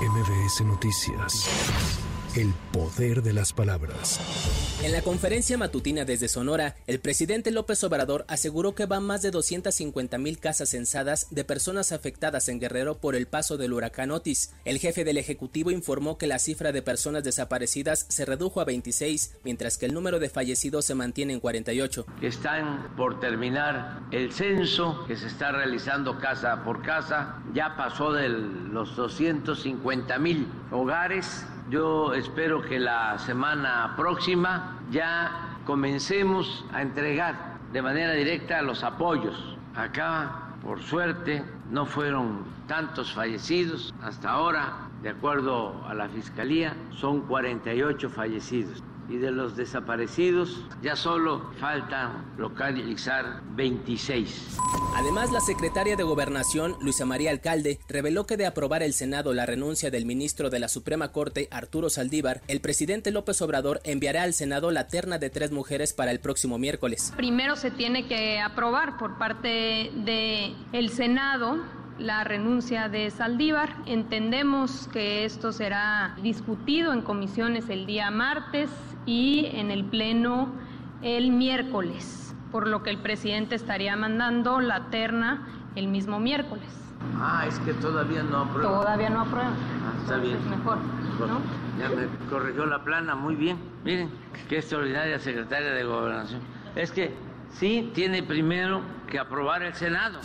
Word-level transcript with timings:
MBS 0.00 0.62
Noticias. 0.62 2.09
El 2.36 2.54
poder 2.72 3.24
de 3.24 3.32
las 3.32 3.52
palabras. 3.52 4.20
En 4.84 4.92
la 4.92 5.02
conferencia 5.02 5.58
matutina 5.58 6.04
desde 6.04 6.28
Sonora, 6.28 6.76
el 6.86 7.00
presidente 7.00 7.50
López 7.50 7.82
Obrador 7.82 8.24
aseguró 8.28 8.76
que 8.76 8.86
van 8.86 9.02
más 9.02 9.20
de 9.22 9.32
250 9.32 10.16
mil 10.16 10.38
casas 10.38 10.68
censadas 10.68 11.26
de 11.32 11.42
personas 11.42 11.90
afectadas 11.90 12.48
en 12.48 12.60
Guerrero 12.60 12.98
por 12.98 13.16
el 13.16 13.26
paso 13.26 13.56
del 13.56 13.72
huracán 13.72 14.12
Otis. 14.12 14.54
El 14.64 14.78
jefe 14.78 15.02
del 15.02 15.18
Ejecutivo 15.18 15.72
informó 15.72 16.18
que 16.18 16.28
la 16.28 16.38
cifra 16.38 16.70
de 16.70 16.82
personas 16.82 17.24
desaparecidas 17.24 18.06
se 18.08 18.24
redujo 18.24 18.60
a 18.60 18.64
26, 18.64 19.38
mientras 19.42 19.76
que 19.76 19.86
el 19.86 19.94
número 19.94 20.20
de 20.20 20.30
fallecidos 20.30 20.84
se 20.84 20.94
mantiene 20.94 21.32
en 21.32 21.40
48. 21.40 22.06
Están 22.22 22.94
por 22.96 23.18
terminar 23.18 24.02
el 24.12 24.32
censo 24.32 25.04
que 25.08 25.16
se 25.16 25.26
está 25.26 25.50
realizando 25.50 26.20
casa 26.20 26.62
por 26.62 26.80
casa. 26.82 27.42
Ya 27.54 27.76
pasó 27.76 28.12
de 28.12 28.28
los 28.28 28.94
250 28.94 30.16
mil 30.20 30.46
hogares 30.70 31.44
yo 31.70 32.12
espero 32.14 32.60
que 32.62 32.80
la 32.80 33.16
semana 33.18 33.94
próxima 33.96 34.80
ya 34.90 35.56
comencemos 35.64 36.64
a 36.72 36.82
entregar 36.82 37.58
de 37.72 37.80
manera 37.80 38.12
directa 38.12 38.60
los 38.60 38.82
apoyos. 38.82 39.56
Acá, 39.76 40.50
por 40.64 40.82
suerte, 40.82 41.44
no 41.70 41.86
fueron 41.86 42.44
tantos 42.70 43.12
fallecidos. 43.12 43.92
Hasta 44.00 44.30
ahora, 44.30 44.88
de 45.02 45.08
acuerdo 45.08 45.84
a 45.88 45.92
la 45.92 46.08
Fiscalía, 46.08 46.76
son 46.92 47.22
48 47.22 48.08
fallecidos 48.08 48.80
y 49.08 49.16
de 49.16 49.32
los 49.32 49.56
desaparecidos 49.56 50.64
ya 50.80 50.94
solo 50.94 51.50
falta 51.58 52.24
localizar 52.38 53.42
26. 53.56 54.56
Además, 54.94 55.32
la 55.32 55.40
secretaria 55.40 55.96
de 55.96 56.04
Gobernación, 56.04 56.76
Luisa 56.80 57.04
María 57.04 57.32
Alcalde, 57.32 57.80
reveló 57.88 58.24
que 58.24 58.36
de 58.36 58.46
aprobar 58.46 58.84
el 58.84 58.92
Senado 58.92 59.34
la 59.34 59.46
renuncia 59.46 59.90
del 59.90 60.06
ministro 60.06 60.48
de 60.48 60.60
la 60.60 60.68
Suprema 60.68 61.10
Corte, 61.10 61.48
Arturo 61.50 61.90
Saldívar, 61.90 62.40
el 62.46 62.60
presidente 62.60 63.10
López 63.10 63.42
Obrador 63.42 63.80
enviará 63.82 64.22
al 64.22 64.32
Senado 64.32 64.70
la 64.70 64.86
terna 64.86 65.18
de 65.18 65.28
tres 65.28 65.50
mujeres 65.50 65.92
para 65.92 66.12
el 66.12 66.20
próximo 66.20 66.56
miércoles. 66.56 67.12
Primero 67.16 67.56
se 67.56 67.72
tiene 67.72 68.06
que 68.06 68.38
aprobar 68.38 68.96
por 68.96 69.18
parte 69.18 69.90
del 70.04 70.54
el 70.72 70.90
Senado 70.90 71.79
la 72.00 72.24
renuncia 72.24 72.88
de 72.88 73.10
Saldívar. 73.10 73.76
Entendemos 73.86 74.88
que 74.88 75.24
esto 75.24 75.52
será 75.52 76.16
discutido 76.22 76.92
en 76.92 77.02
comisiones 77.02 77.68
el 77.68 77.86
día 77.86 78.10
martes 78.10 78.70
y 79.06 79.46
en 79.52 79.70
el 79.70 79.84
Pleno 79.84 80.48
el 81.02 81.30
miércoles, 81.30 82.34
por 82.50 82.66
lo 82.66 82.82
que 82.82 82.90
el 82.90 82.98
presidente 82.98 83.54
estaría 83.54 83.94
mandando 83.96 84.60
la 84.60 84.86
terna 84.90 85.46
el 85.76 85.88
mismo 85.88 86.18
miércoles. 86.18 86.68
Ah, 87.18 87.44
es 87.46 87.58
que 87.60 87.72
todavía 87.74 88.22
no 88.22 88.38
aprueba. 88.38 88.80
Todavía 88.80 89.10
no 89.10 89.20
aprueba. 89.20 89.50
Ah, 89.50 89.92
está 90.02 90.16
bien. 90.16 90.38
Mejor, 90.50 90.78
¿no? 90.78 91.40
Ya 91.78 91.88
me 91.88 92.06
corrigió 92.28 92.66
la 92.66 92.82
plana, 92.82 93.14
muy 93.14 93.34
bien. 93.34 93.58
Miren, 93.84 94.10
qué 94.48 94.58
extraordinaria 94.58 95.18
secretaria 95.18 95.70
de 95.72 95.84
Gobernación. 95.84 96.40
Es 96.76 96.90
que 96.92 97.14
sí 97.52 97.90
tiene 97.94 98.22
primero 98.22 98.82
que 99.10 99.18
aprobar 99.18 99.62
el 99.62 99.74
Senado. 99.74 100.20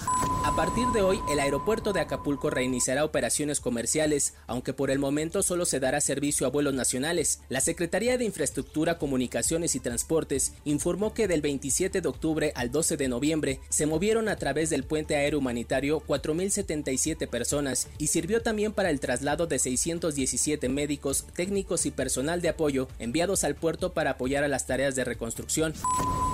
A 0.45 0.55
partir 0.55 0.87
de 0.89 1.01
hoy, 1.01 1.19
el 1.29 1.39
aeropuerto 1.39 1.91
de 1.91 1.99
Acapulco 1.99 2.51
reiniciará 2.51 3.03
operaciones 3.03 3.59
comerciales, 3.59 4.35
aunque 4.45 4.73
por 4.73 4.91
el 4.91 4.99
momento 4.99 5.41
solo 5.41 5.65
se 5.65 5.79
dará 5.79 5.99
servicio 5.99 6.45
a 6.45 6.51
vuelos 6.51 6.75
nacionales. 6.75 7.41
La 7.49 7.61
Secretaría 7.61 8.17
de 8.17 8.25
Infraestructura, 8.25 8.99
Comunicaciones 8.99 9.75
y 9.75 9.79
Transportes 9.79 10.53
informó 10.63 11.13
que 11.13 11.27
del 11.27 11.41
27 11.41 11.99
de 11.99 12.07
octubre 12.07 12.53
al 12.55 12.71
12 12.71 12.95
de 12.95 13.07
noviembre 13.07 13.59
se 13.69 13.87
movieron 13.87 14.29
a 14.29 14.35
través 14.35 14.69
del 14.69 14.83
puente 14.83 15.15
aéreo 15.15 15.39
humanitario 15.39 16.01
4.077 16.05 17.27
personas 17.27 17.89
y 17.97 18.07
sirvió 18.07 18.41
también 18.43 18.71
para 18.71 18.91
el 18.91 18.99
traslado 18.99 19.47
de 19.47 19.57
617 19.57 20.69
médicos, 20.69 21.25
técnicos 21.35 21.87
y 21.87 21.91
personal 21.91 22.41
de 22.41 22.49
apoyo 22.49 22.87
enviados 22.99 23.43
al 23.43 23.55
puerto 23.55 23.93
para 23.93 24.11
apoyar 24.11 24.43
a 24.43 24.47
las 24.47 24.67
tareas 24.67 24.95
de 24.95 25.05
reconstrucción. 25.05 25.73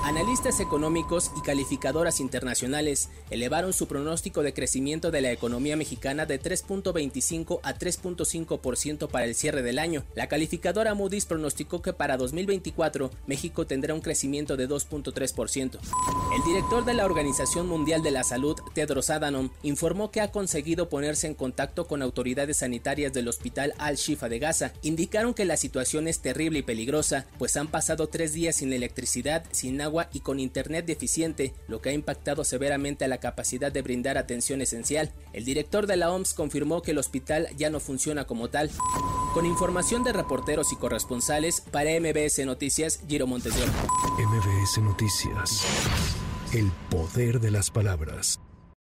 Analistas 0.04 0.60
económicos 0.60 1.32
y 1.38 1.42
calificadoras 1.44 2.20
internacionales 2.20 2.41
elevaron 3.30 3.74
su 3.74 3.88
pronóstico 3.88 4.44
de 4.44 4.54
crecimiento 4.54 5.12
de 5.12 5.22
la 5.22 5.32
economía 5.32 5.76
mexicana 5.76 6.26
de 6.26 6.42
3.25 6.42 7.60
a 7.64 7.76
3.5% 7.76 9.08
para 9.08 9.26
el 9.26 9.36
cierre 9.36 9.62
del 9.62 9.80
año. 9.80 10.04
La 10.16 10.28
calificadora 10.28 10.94
Moody's 10.94 11.26
pronosticó 11.26 11.82
que 11.82 11.94
para 11.94 12.18
2024 12.18 13.12
México 13.28 13.68
tendrá 13.68 13.94
un 13.94 14.02
crecimiento 14.02 14.58
de 14.58 14.68
2.3%. 14.68 15.80
El 16.36 16.44
director 16.46 16.86
de 16.86 16.94
la 16.94 17.06
Organización 17.06 17.68
Mundial 17.68 18.04
de 18.04 18.12
la 18.12 18.24
Salud, 18.24 18.58
Tedros 18.74 19.10
Adhanom, 19.10 19.50
informó 19.64 20.12
que 20.12 20.22
ha 20.22 20.32
conseguido 20.32 20.90
ponerse 20.90 21.28
en 21.28 21.36
contacto 21.36 21.88
con 21.88 22.02
autoridades 22.02 22.58
sanitarias 22.58 23.14
del 23.14 23.28
Hospital 23.28 23.74
Al-Shifa 23.78 24.30
de 24.30 24.40
Gaza. 24.40 24.74
Indicaron 24.82 25.34
que 25.34 25.46
la 25.46 25.58
situación 25.58 26.08
es 26.08 26.20
terrible 26.20 26.60
y 26.60 26.64
peligrosa, 26.64 27.26
pues 27.38 27.58
han 27.58 27.68
pasado 27.68 28.08
tres 28.08 28.34
días 28.34 28.58
sin 28.58 28.74
electricidad, 28.74 29.44
sin 29.52 29.82
agua 29.82 30.10
y 30.14 30.22
con 30.22 30.40
internet 30.40 30.86
deficiente, 30.86 31.54
lo 31.68 31.82
que 31.82 31.90
ha 31.90 31.94
impactado 31.94 32.31
severamente 32.44 33.06
a 33.06 33.08
la 33.08 33.20
capacidad 33.20 33.72
de 33.72 33.82
brindar 33.82 34.18
atención 34.18 34.62
esencial. 34.62 35.12
El 35.34 35.46
director 35.46 35.88
de 35.88 35.98
la 35.98 36.12
OMS 36.12 36.34
confirmó 36.34 36.82
que 36.82 36.92
el 36.92 36.98
hospital 36.98 37.48
ya 37.58 37.70
no 37.70 37.80
funciona 37.80 38.26
como 38.26 38.50
tal. 38.50 38.72
Con 39.34 39.46
información 39.46 40.04
de 40.04 40.14
reporteros 40.14 40.72
y 40.72 40.76
corresponsales, 40.76 41.62
para 41.62 41.92
MBS 42.00 42.46
Noticias, 42.46 43.02
Giro 43.08 43.28
Montes 43.28 43.54
MBS 43.54 44.78
Noticias. 44.82 45.66
El 46.54 46.72
poder 46.90 47.40
de 47.40 47.52
las 47.52 47.70
palabras. 47.72 48.40